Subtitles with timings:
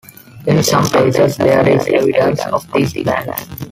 [0.47, 3.39] In some places there is evidence of these plans.